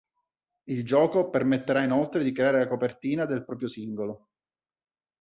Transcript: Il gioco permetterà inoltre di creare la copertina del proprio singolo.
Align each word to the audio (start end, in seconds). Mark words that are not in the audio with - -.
Il 0.63 0.83
gioco 0.83 1.29
permetterà 1.29 1.83
inoltre 1.83 2.23
di 2.23 2.31
creare 2.31 2.57
la 2.57 2.67
copertina 2.67 3.25
del 3.27 3.45
proprio 3.45 3.67
singolo. 3.67 4.29